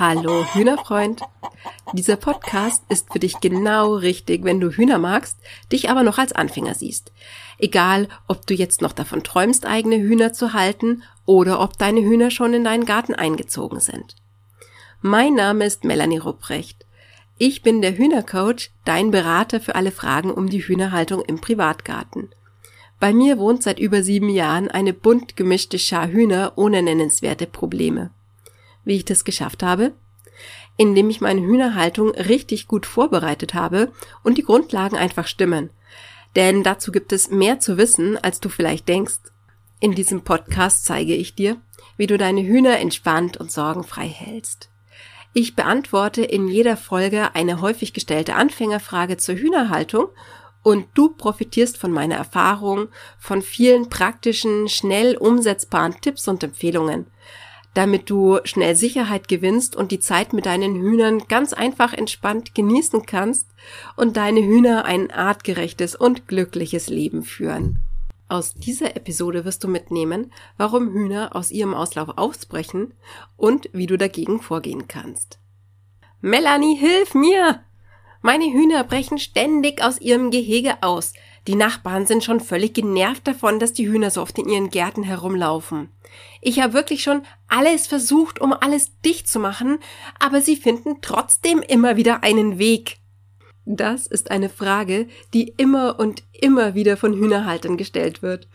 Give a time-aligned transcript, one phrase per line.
[0.00, 1.20] Hallo Hühnerfreund.
[1.92, 5.36] Dieser Podcast ist für dich genau richtig, wenn du Hühner magst,
[5.70, 7.12] dich aber noch als Anfänger siehst.
[7.58, 12.30] Egal, ob du jetzt noch davon träumst, eigene Hühner zu halten oder ob deine Hühner
[12.30, 14.16] schon in deinen Garten eingezogen sind.
[15.02, 16.86] Mein Name ist Melanie Rupprecht.
[17.36, 22.30] Ich bin der Hühnercoach, dein Berater für alle Fragen um die Hühnerhaltung im Privatgarten.
[23.00, 28.12] Bei mir wohnt seit über sieben Jahren eine bunt gemischte Schar Hühner ohne nennenswerte Probleme.
[28.84, 29.92] Wie ich das geschafft habe?
[30.76, 35.70] Indem ich meine Hühnerhaltung richtig gut vorbereitet habe und die Grundlagen einfach stimmen.
[36.36, 39.18] Denn dazu gibt es mehr zu wissen, als du vielleicht denkst.
[39.80, 41.56] In diesem Podcast zeige ich dir,
[41.96, 44.70] wie du deine Hühner entspannt und sorgenfrei hältst.
[45.32, 50.08] Ich beantworte in jeder Folge eine häufig gestellte Anfängerfrage zur Hühnerhaltung
[50.62, 57.06] und du profitierst von meiner Erfahrung, von vielen praktischen, schnell umsetzbaren Tipps und Empfehlungen
[57.74, 63.06] damit du schnell Sicherheit gewinnst und die Zeit mit deinen Hühnern ganz einfach entspannt genießen
[63.06, 63.48] kannst
[63.96, 67.78] und deine Hühner ein artgerechtes und glückliches Leben führen.
[68.28, 72.94] Aus dieser Episode wirst du mitnehmen, warum Hühner aus ihrem Auslauf ausbrechen
[73.36, 75.38] und wie du dagegen vorgehen kannst.
[76.20, 77.64] Melanie, hilf mir!
[78.22, 81.14] Meine Hühner brechen ständig aus ihrem Gehege aus.
[81.46, 85.02] Die Nachbarn sind schon völlig genervt davon, dass die Hühner so oft in ihren Gärten
[85.02, 85.88] herumlaufen.
[86.40, 89.78] Ich habe wirklich schon alles versucht, um alles dicht zu machen,
[90.18, 92.98] aber sie finden trotzdem immer wieder einen Weg.
[93.64, 98.48] Das ist eine Frage, die immer und immer wieder von Hühnerhaltern gestellt wird.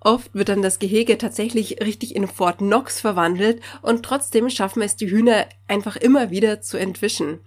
[0.00, 4.96] Oft wird dann das Gehege tatsächlich richtig in Fort Knox verwandelt und trotzdem schaffen es
[4.96, 7.40] die Hühner einfach immer wieder zu entwischen.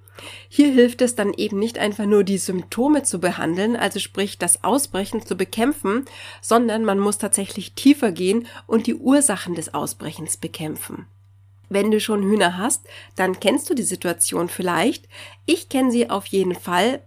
[0.48, 4.64] Hier hilft es dann eben nicht einfach nur die Symptome zu behandeln, also sprich das
[4.64, 6.06] Ausbrechen zu bekämpfen,
[6.42, 11.06] sondern man muss tatsächlich tiefer gehen und die Ursachen des Ausbrechens bekämpfen.
[11.70, 15.08] Wenn du schon Hühner hast, dann kennst du die Situation vielleicht.
[15.46, 17.04] Ich kenne sie auf jeden Fall.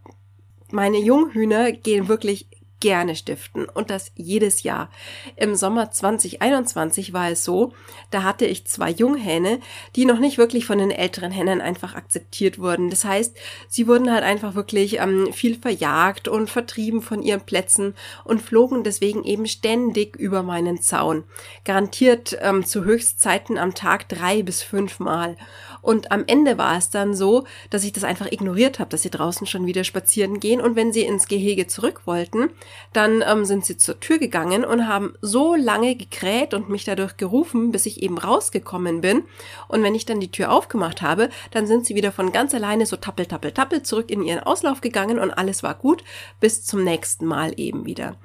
[0.71, 2.47] Meine Junghühner gehen wirklich
[2.83, 4.91] gerne stiften und das jedes Jahr.
[5.37, 7.73] Im Sommer 2021 war es so,
[8.11, 9.61] da hatte ich zwei Junghähne,
[9.95, 12.91] die noch nicht wirklich von den älteren Hennen einfach akzeptiert wurden.
[12.91, 13.37] Das heißt,
[13.69, 17.95] sie wurden halt einfach wirklich ähm, viel verjagt und vertrieben von ihren Plätzen
[18.25, 21.23] und flogen deswegen eben ständig über meinen Zaun.
[21.65, 25.37] Garantiert ähm, zu Höchstzeiten am Tag drei bis fünf Mal.
[25.83, 29.11] Und am Ende war es dann so, dass ich das einfach ignoriert habe, dass sie
[29.11, 30.61] draußen schon wieder spazieren gehen.
[30.61, 32.51] Und wenn sie ins Gehege zurück wollten,
[32.93, 37.17] dann ähm, sind sie zur Tür gegangen und haben so lange gekräht und mich dadurch
[37.17, 39.25] gerufen, bis ich eben rausgekommen bin.
[39.69, 42.87] Und wenn ich dann die Tür aufgemacht habe, dann sind sie wieder von ganz alleine
[42.87, 46.05] so tappel, tappel, tappel zurück in ihren Auslauf gegangen und alles war gut
[46.41, 48.17] bis zum nächsten Mal eben wieder.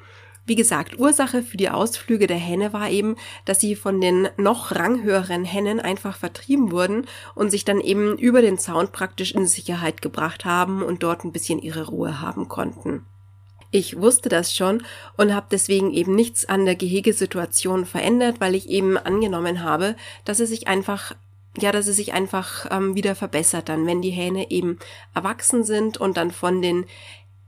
[0.47, 4.74] Wie gesagt, Ursache für die Ausflüge der Henne war eben, dass sie von den noch
[4.74, 7.06] ranghöheren Hennen einfach vertrieben wurden
[7.36, 11.34] und sich dann eben über den Zaun praktisch in Sicherheit gebracht haben und dort ein
[11.34, 13.06] bisschen ihre Ruhe haben konnten.
[13.72, 14.83] Ich wusste das schon
[15.17, 19.95] und habe deswegen eben nichts an der Gehegesituation verändert, weil ich eben angenommen habe,
[20.25, 21.13] dass es sich einfach
[21.59, 24.77] ja, dass es sich einfach ähm, wieder verbessert dann, wenn die Hähne eben
[25.16, 26.85] erwachsen sind und dann von den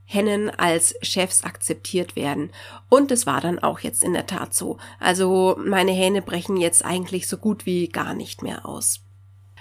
[0.03, 2.49] Hennen als Chefs akzeptiert werden.
[2.89, 4.79] Und es war dann auch jetzt in der Tat so.
[4.99, 9.01] Also meine Hähne brechen jetzt eigentlich so gut wie gar nicht mehr aus.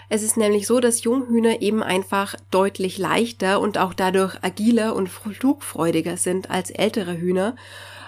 [0.09, 5.09] Es ist nämlich so, dass Junghühner eben einfach deutlich leichter und auch dadurch agiler und
[5.09, 7.57] flugfreudiger sind als ältere Hühner.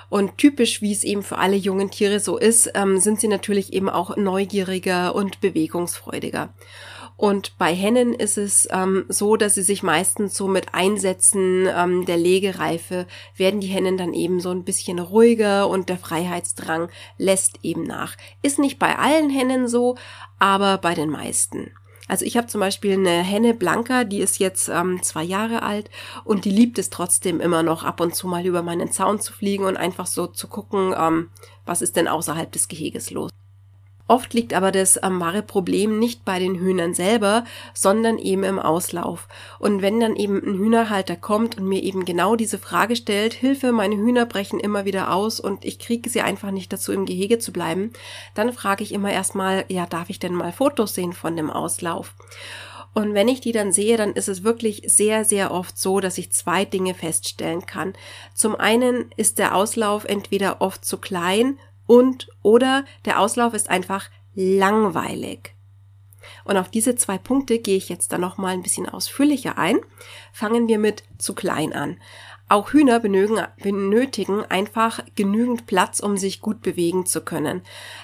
[0.09, 3.72] Und typisch, wie es eben für alle jungen Tiere so ist, ähm, sind sie natürlich
[3.72, 6.53] eben auch neugieriger und bewegungsfreudiger.
[7.21, 12.06] Und bei Hennen ist es ähm, so, dass sie sich meistens so mit Einsätzen ähm,
[12.06, 13.06] der Legereife
[13.37, 18.16] werden die Hennen dann eben so ein bisschen ruhiger und der Freiheitsdrang lässt eben nach.
[18.41, 19.97] Ist nicht bei allen Hennen so,
[20.39, 21.71] aber bei den meisten.
[22.10, 25.91] Also ich habe zum Beispiel eine Henne Blanca, die ist jetzt ähm, zwei Jahre alt
[26.25, 29.32] und die liebt es trotzdem immer noch ab und zu mal über meinen Zaun zu
[29.32, 31.31] fliegen und einfach so zu gucken, ähm,
[31.66, 33.31] was ist denn außerhalb des Geheges los.
[34.10, 38.59] Oft liegt aber das ähm, wahre Problem nicht bei den Hühnern selber, sondern eben im
[38.59, 39.28] Auslauf.
[39.60, 43.71] Und wenn dann eben ein Hühnerhalter kommt und mir eben genau diese Frage stellt, Hilfe,
[43.71, 47.39] meine Hühner brechen immer wieder aus und ich kriege sie einfach nicht dazu, im Gehege
[47.39, 47.92] zu bleiben,
[48.34, 52.16] dann frage ich immer erstmal, ja, darf ich denn mal Fotos sehen von dem Auslauf?
[52.92, 56.18] Und wenn ich die dann sehe, dann ist es wirklich sehr, sehr oft so, dass
[56.18, 57.92] ich zwei Dinge feststellen kann.
[58.34, 61.60] Zum einen ist der Auslauf entweder oft zu klein
[61.91, 65.57] und oder der Auslauf ist einfach langweilig.
[66.45, 69.81] Und auf diese zwei Punkte gehe ich jetzt dann noch mal ein bisschen ausführlicher ein.
[70.33, 71.97] Fangen wir mit zu klein an.
[72.48, 77.63] Auch Hühner benötigen einfach genügend Platz, um sich gut bewegen zu können.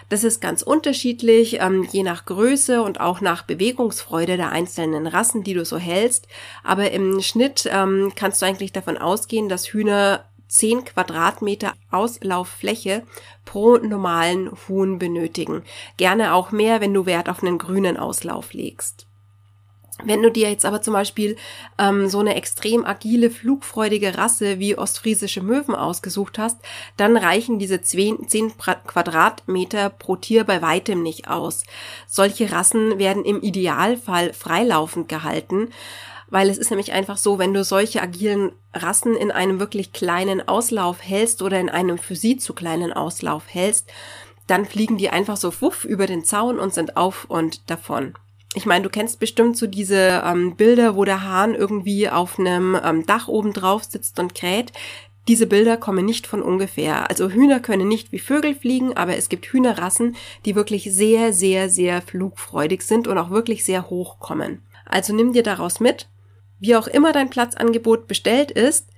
[0.08, 5.44] Das ist ganz unterschiedlich, ähm, je nach Größe und auch nach Bewegungsfreude der einzelnen Rassen,
[5.44, 6.26] die du so hältst.
[6.64, 13.02] Aber im Schnitt ähm, kannst du eigentlich davon ausgehen, dass Hühner 10 Quadratmeter Auslauffläche
[13.44, 15.62] pro normalen Huhn benötigen.
[15.96, 19.06] Gerne auch mehr, wenn du Wert auf einen grünen Auslauf legst.
[20.04, 21.36] Wenn du dir jetzt aber zum Beispiel
[21.78, 26.58] ähm, so eine extrem agile, flugfreudige Rasse wie ostfriesische Möwen ausgesucht hast,
[26.98, 28.26] dann reichen diese 10
[28.58, 31.64] Quadratmeter pro Tier bei weitem nicht aus.
[32.06, 35.70] Solche Rassen werden im Idealfall freilaufend gehalten,
[36.28, 40.46] weil es ist nämlich einfach so, wenn du solche agilen Rassen in einem wirklich kleinen
[40.46, 43.90] Auslauf hältst oder in einem für sie zu kleinen Auslauf hältst,
[44.46, 48.14] dann fliegen die einfach so wuff über den Zaun und sind auf und davon.
[48.54, 52.78] Ich meine, du kennst bestimmt so diese ähm, Bilder, wo der Hahn irgendwie auf einem
[52.82, 54.72] ähm, Dach oben drauf sitzt und kräht.
[55.28, 57.10] Diese Bilder kommen nicht von ungefähr.
[57.10, 61.68] Also Hühner können nicht wie Vögel fliegen, aber es gibt Hühnerrassen, die wirklich sehr, sehr,
[61.68, 64.62] sehr flugfreudig sind und auch wirklich sehr hoch kommen.
[64.86, 66.08] Also nimm dir daraus mit,
[66.58, 68.88] wie auch immer dein Platzangebot bestellt ist,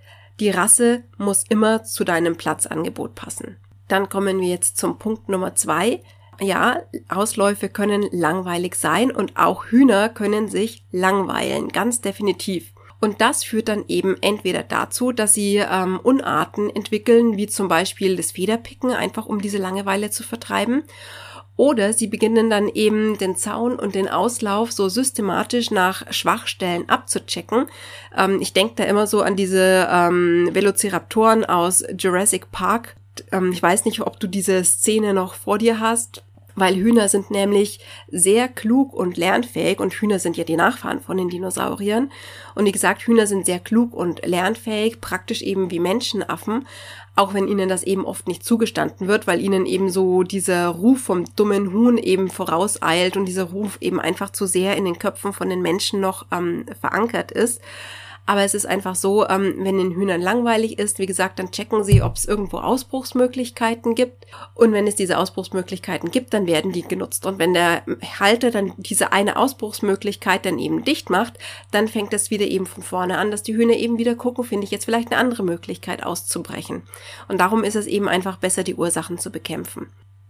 [0.41, 3.57] die Rasse muss immer zu deinem Platzangebot passen.
[3.89, 6.03] Dann kommen wir jetzt zum Punkt Nummer zwei
[6.41, 12.73] ja, Ausläufe können langweilig sein und auch Hühner können sich langweilen, ganz definitiv.
[13.01, 18.17] Und das führt dann eben entweder dazu, dass sie ähm, Unarten entwickeln, wie zum Beispiel
[18.17, 20.83] das Federpicken, einfach um diese Langeweile zu vertreiben.
[21.59, 27.67] Oder sie beginnen dann eben den Zaun und den Auslauf so systematisch nach Schwachstellen abzuchecken.
[28.17, 32.95] Ähm, ich denke da immer so an diese ähm, Velociraptoren aus Jurassic Park.
[33.33, 36.23] Ähm, ich weiß nicht, ob du diese Szene noch vor dir hast
[36.61, 41.17] weil Hühner sind nämlich sehr klug und lernfähig und Hühner sind ja die Nachfahren von
[41.17, 42.11] den Dinosauriern.
[42.55, 46.67] Und wie gesagt, Hühner sind sehr klug und lernfähig, praktisch eben wie Menschenaffen,
[47.17, 51.01] auch wenn ihnen das eben oft nicht zugestanden wird, weil ihnen eben so dieser Ruf
[51.01, 55.33] vom dummen Huhn eben vorauseilt und dieser Ruf eben einfach zu sehr in den Köpfen
[55.33, 57.61] von den Menschen noch ähm, verankert ist.
[58.29, 61.83] Aber es ist einfach so, ähm, wenn den Hühnern langweilig ist, wie gesagt, dann checken
[61.83, 64.27] sie, ob es irgendwo Ausbruchsmöglichkeiten gibt.
[64.55, 67.25] Und wenn es diese Ausbruchsmöglichkeiten gibt, dann werden die genutzt.
[67.25, 67.85] Und wenn der
[68.21, 71.39] Halter dann diese eine Ausbruchsmöglichkeit dann eben dicht macht,
[71.71, 74.65] dann fängt es wieder eben von vorne an, dass die Hühner eben wieder gucken, finde
[74.65, 76.83] ich jetzt vielleicht eine andere Möglichkeit auszubrechen.
[77.29, 79.87] Und darum ist es eben einfach besser, die Ursachen zu bekämpfen.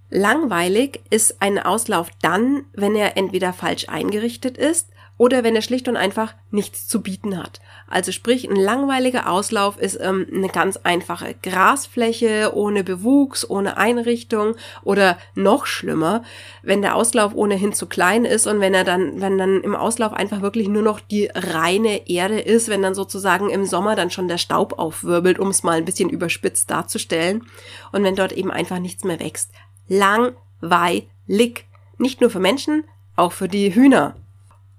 [0.09, 4.87] Langweilig ist ein Auslauf dann, wenn er entweder falsch eingerichtet ist
[5.19, 7.61] oder wenn er schlicht und einfach nichts zu bieten hat.
[7.89, 14.55] Also sprich, ein langweiliger Auslauf ist ähm, eine ganz einfache Grasfläche ohne Bewuchs, ohne Einrichtung
[14.85, 16.23] oder noch schlimmer,
[16.63, 20.13] wenn der Auslauf ohnehin zu klein ist und wenn er dann, wenn dann im Auslauf
[20.13, 24.29] einfach wirklich nur noch die reine Erde ist, wenn dann sozusagen im Sommer dann schon
[24.29, 27.45] der Staub aufwirbelt, um es mal ein bisschen überspitzt darzustellen
[27.91, 29.51] und wenn dort eben einfach nichts mehr wächst.
[29.89, 31.65] Langweilig.
[32.01, 32.85] Nicht nur für Menschen,
[33.17, 34.15] auch für die Hühner.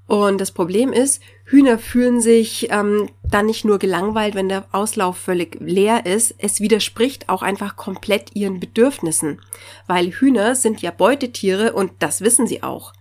[0.09, 5.19] Und das Problem ist, Hühner fühlen sich ähm, dann nicht nur gelangweilt, wenn der Auslauf
[5.19, 9.39] völlig leer ist, es widerspricht auch einfach komplett ihren Bedürfnissen,
[9.85, 12.93] weil Hühner sind ja Beutetiere und das wissen sie auch.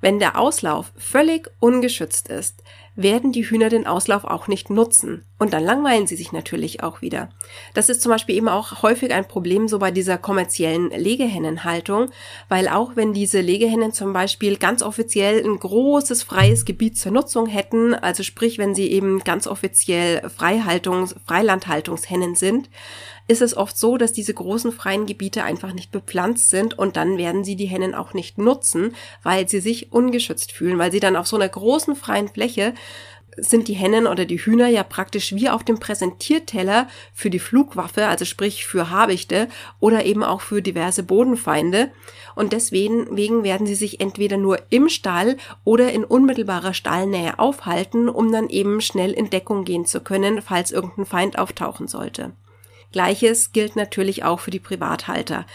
[0.00, 2.62] Wenn der Auslauf völlig ungeschützt ist,
[2.96, 5.24] werden die Hühner den Auslauf auch nicht nutzen.
[5.38, 7.28] Und dann langweilen sie sich natürlich auch wieder.
[7.74, 12.10] Das ist zum Beispiel eben auch häufig ein Problem so bei dieser kommerziellen Legehennenhaltung,
[12.48, 17.46] weil auch wenn diese Legehennen zum Beispiel ganz offiziell ein großes freies Gebiet zur Nutzung
[17.46, 22.70] hätten, also sprich, wenn sie eben ganz offiziell Freihaltungs-, Freilandhaltungshennen sind,
[23.26, 27.16] ist es oft so, dass diese großen freien Gebiete einfach nicht bepflanzt sind und dann
[27.16, 31.16] werden sie die Hennen auch nicht nutzen, weil sie sich ungeschützt fühlen, weil sie dann
[31.16, 32.74] auf so einer großen freien Fläche
[33.36, 38.06] sind die Hennen oder die Hühner ja praktisch wie auf dem Präsentierteller für die Flugwaffe,
[38.06, 39.48] also sprich für Habichte
[39.80, 41.90] oder eben auch für diverse Bodenfeinde.
[42.34, 48.08] Und deswegen wegen werden sie sich entweder nur im Stall oder in unmittelbarer Stallnähe aufhalten,
[48.08, 52.32] um dann eben schnell in Deckung gehen zu können, falls irgendein Feind auftauchen sollte.
[52.94, 55.46] Gleiches gilt natürlich auch für die Privathalter.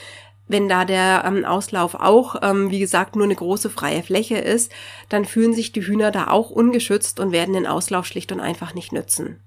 [0.49, 4.73] Wenn da der ähm, Auslauf auch, ähm, wie gesagt, nur eine große freie Fläche ist,
[5.07, 8.73] dann fühlen sich die Hühner da auch ungeschützt und werden den Auslauf schlicht und einfach
[8.73, 9.39] nicht nützen.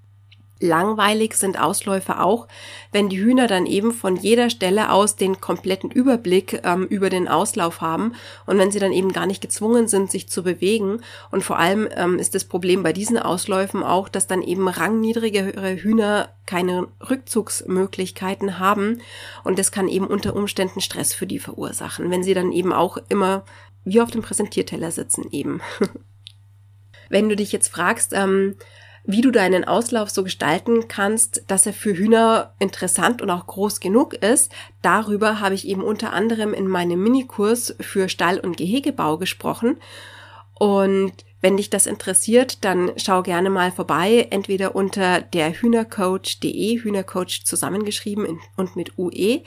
[0.63, 2.47] Langweilig sind Ausläufe auch,
[2.93, 7.27] wenn die Hühner dann eben von jeder Stelle aus den kompletten Überblick ähm, über den
[7.27, 8.15] Auslauf haben
[8.47, 11.01] und wenn sie dann eben gar nicht gezwungen sind, sich zu bewegen.
[11.31, 15.77] Und vor allem ähm, ist das Problem bei diesen Ausläufen auch, dass dann eben rangniedrigere
[15.77, 19.01] Hühner keine Rückzugsmöglichkeiten haben
[19.45, 22.99] und das kann eben unter Umständen Stress für die verursachen, wenn sie dann eben auch
[23.09, 23.45] immer
[23.85, 25.61] wie auf dem Präsentierteller sitzen eben.
[27.09, 28.57] wenn du dich jetzt fragst, ähm,
[29.05, 33.81] wie du deinen Auslauf so gestalten kannst, dass er für Hühner interessant und auch groß
[33.81, 34.53] genug ist.
[34.81, 39.79] Darüber habe ich eben unter anderem in meinem Minikurs für Stall- und Gehegebau gesprochen.
[40.55, 47.45] Und wenn dich das interessiert, dann schau gerne mal vorbei, entweder unter der Hühnercoach.de, Hühnercoach
[47.45, 49.43] zusammengeschrieben und mit UE,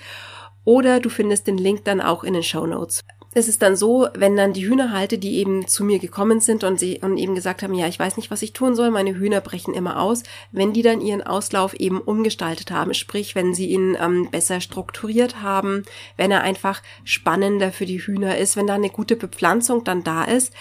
[0.65, 3.05] oder du findest den Link dann auch in den Show Notes
[3.37, 6.79] es ist dann so, wenn dann die Hühnerhalte, die eben zu mir gekommen sind und
[6.79, 9.41] sie und eben gesagt haben, ja, ich weiß nicht, was ich tun soll, meine Hühner
[9.41, 10.23] brechen immer aus,
[10.53, 15.41] wenn die dann ihren Auslauf eben umgestaltet haben, sprich, wenn sie ihn ähm, besser strukturiert
[15.41, 15.83] haben,
[16.15, 20.23] wenn er einfach spannender für die Hühner ist, wenn da eine gute Bepflanzung dann da
[20.23, 20.53] ist,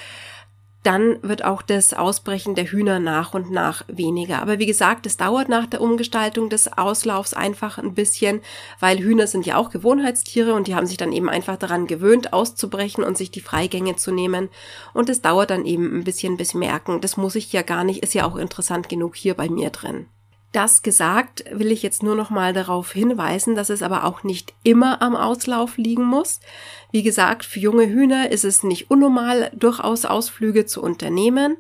[0.85, 4.41] dann wird auch das Ausbrechen der Hühner nach und nach weniger.
[4.41, 8.41] Aber wie gesagt, es dauert nach der Umgestaltung des Auslaufs einfach ein bisschen,
[8.81, 12.33] weil Hühner sind ja auch Gewohnheitstiere und die haben sich dann eben einfach daran gewöhnt,
[12.33, 14.51] auszubrechen und sich die Freigänge zu nehmen.
[14.93, 17.01] Und es dauert dann eben ein bisschen bis merken.
[17.01, 20.07] Das muss ich ja gar nicht, ist ja auch interessant genug hier bei mir drin.
[20.55, 24.55] Das gesagt, will ich jetzt nur noch mal darauf hinweisen, dass es aber auch nicht
[24.63, 26.39] immer am Auslauf liegen muss.
[26.93, 31.57] Wie gesagt, für junge Hühner ist es nicht unnormal, durchaus Ausflüge zu unternehmen.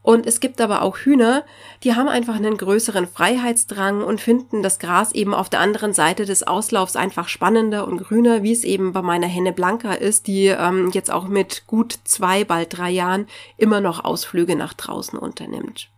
[0.00, 1.44] Und es gibt aber auch Hühner,
[1.84, 6.24] die haben einfach einen größeren Freiheitsdrang und finden das Gras eben auf der anderen Seite
[6.24, 10.46] des Auslaufs einfach spannender und grüner, wie es eben bei meiner Henne Blanca ist, die
[10.46, 13.26] ähm, jetzt auch mit gut zwei, bald drei Jahren
[13.58, 15.90] immer noch Ausflüge nach draußen unternimmt.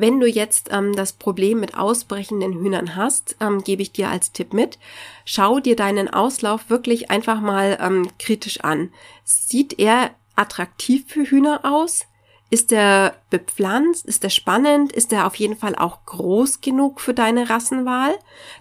[0.00, 4.30] Wenn du jetzt ähm, das Problem mit ausbrechenden Hühnern hast, ähm, gebe ich dir als
[4.30, 4.78] Tipp mit,
[5.24, 8.92] schau dir deinen Auslauf wirklich einfach mal ähm, kritisch an.
[9.24, 12.06] Sieht er attraktiv für Hühner aus?
[12.48, 14.06] Ist er bepflanzt?
[14.06, 14.92] Ist er spannend?
[14.92, 18.14] Ist er auf jeden Fall auch groß genug für deine Rassenwahl?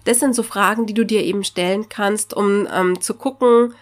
[0.06, 3.75] Das sind so Fragen, die du dir eben stellen kannst, um ähm, zu gucken,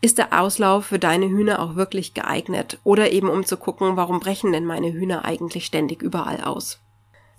[0.00, 2.80] ist der Auslauf für deine Hühner auch wirklich geeignet?
[2.82, 6.80] Oder eben um zu gucken, warum brechen denn meine Hühner eigentlich ständig überall aus?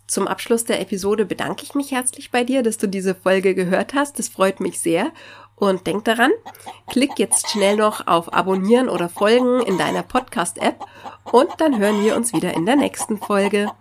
[0.08, 3.94] Zum Abschluss der Episode bedanke ich mich herzlich bei dir, dass du diese Folge gehört
[3.94, 4.18] hast.
[4.18, 5.12] Das freut mich sehr.
[5.56, 6.32] Und denk daran,
[6.88, 10.86] klick jetzt schnell noch auf Abonnieren oder Folgen in deiner Podcast-App
[11.32, 13.72] und dann hören wir uns wieder in der nächsten Folge.